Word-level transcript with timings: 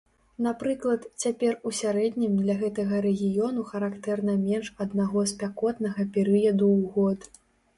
Напрыклад, 0.43 1.03
цяпер 1.23 1.59
у 1.71 1.73
сярэднім 1.79 2.33
для 2.45 2.55
гэтага 2.61 3.03
рэгіёну 3.07 3.67
характэрна 3.73 4.33
менш 4.47 4.73
аднаго 4.87 5.27
спякотнага 5.33 6.01
перыяду 6.17 6.65
ў 6.79 6.91
год. 6.99 7.19